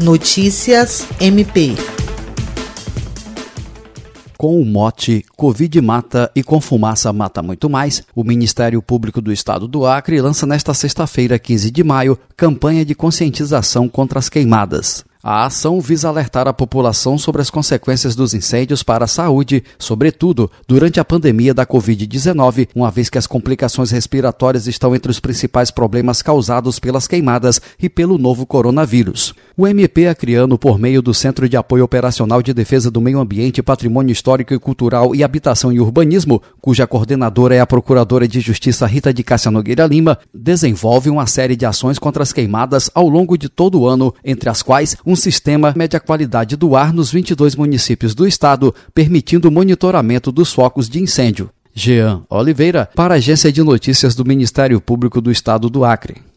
Notícias 0.00 1.06
MP. 1.20 1.76
Com 4.36 4.60
o 4.60 4.64
mote 4.64 5.24
Covid 5.36 5.80
mata 5.80 6.28
e 6.34 6.42
com 6.42 6.60
fumaça 6.60 7.12
mata 7.12 7.40
muito 7.40 7.70
mais, 7.70 8.02
o 8.12 8.24
Ministério 8.24 8.82
Público 8.82 9.22
do 9.22 9.32
Estado 9.32 9.68
do 9.68 9.86
Acre 9.86 10.20
lança 10.20 10.46
nesta 10.46 10.74
sexta-feira, 10.74 11.38
15 11.38 11.70
de 11.70 11.84
maio, 11.84 12.18
campanha 12.36 12.84
de 12.84 12.92
conscientização 12.92 13.88
contra 13.88 14.18
as 14.18 14.28
queimadas. 14.28 15.04
A 15.26 15.46
ação 15.46 15.80
visa 15.80 16.06
alertar 16.06 16.46
a 16.46 16.52
população 16.52 17.16
sobre 17.16 17.40
as 17.40 17.48
consequências 17.48 18.14
dos 18.14 18.34
incêndios 18.34 18.82
para 18.82 19.06
a 19.06 19.08
saúde, 19.08 19.64
sobretudo 19.78 20.50
durante 20.68 21.00
a 21.00 21.04
pandemia 21.04 21.54
da 21.54 21.64
Covid-19, 21.64 22.68
uma 22.74 22.90
vez 22.90 23.08
que 23.08 23.16
as 23.16 23.26
complicações 23.26 23.90
respiratórias 23.90 24.66
estão 24.66 24.94
entre 24.94 25.10
os 25.10 25.18
principais 25.18 25.70
problemas 25.70 26.20
causados 26.20 26.78
pelas 26.78 27.08
queimadas 27.08 27.58
e 27.80 27.88
pelo 27.88 28.18
novo 28.18 28.44
coronavírus. 28.44 29.32
O 29.56 29.66
MP 29.66 30.08
Acreano, 30.08 30.58
por 30.58 30.78
meio 30.78 31.00
do 31.00 31.14
Centro 31.14 31.48
de 31.48 31.56
Apoio 31.56 31.84
Operacional 31.84 32.42
de 32.42 32.52
Defesa 32.52 32.90
do 32.90 33.00
Meio 33.00 33.18
Ambiente, 33.18 33.62
Patrimônio 33.62 34.12
Histórico 34.12 34.52
e 34.52 34.58
Cultural 34.58 35.14
e 35.14 35.24
Habitação 35.24 35.72
e 35.72 35.80
Urbanismo, 35.80 36.42
cuja 36.60 36.86
coordenadora 36.86 37.54
é 37.54 37.60
a 37.60 37.66
Procuradora 37.66 38.28
de 38.28 38.40
Justiça 38.40 38.84
Rita 38.84 39.14
de 39.14 39.22
Cássia 39.22 39.50
Nogueira 39.50 39.86
Lima, 39.86 40.18
desenvolve 40.34 41.08
uma 41.08 41.26
série 41.26 41.56
de 41.56 41.64
ações 41.64 41.98
contra 41.98 42.22
as 42.22 42.30
queimadas 42.30 42.90
ao 42.94 43.08
longo 43.08 43.38
de 43.38 43.48
todo 43.48 43.80
o 43.80 43.88
ano, 43.88 44.12
entre 44.22 44.50
as 44.50 44.60
quais 44.60 44.94
um 45.06 45.13
um 45.14 45.16
sistema 45.16 45.72
mede 45.76 45.96
a 45.96 46.00
qualidade 46.00 46.56
do 46.56 46.74
ar 46.74 46.92
nos 46.92 47.12
22 47.12 47.54
municípios 47.54 48.16
do 48.16 48.26
estado, 48.26 48.74
permitindo 48.92 49.48
o 49.48 49.52
monitoramento 49.52 50.32
dos 50.32 50.52
focos 50.52 50.88
de 50.88 51.00
incêndio. 51.00 51.50
Jean 51.72 52.22
Oliveira, 52.28 52.88
para 52.96 53.14
a 53.14 53.16
Agência 53.16 53.52
de 53.52 53.62
Notícias 53.62 54.16
do 54.16 54.24
Ministério 54.24 54.80
Público 54.80 55.20
do 55.20 55.30
Estado 55.30 55.70
do 55.70 55.84
Acre. 55.84 56.33